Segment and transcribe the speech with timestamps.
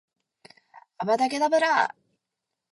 [0.97, 2.01] アバダ・ケタブラぁ！！！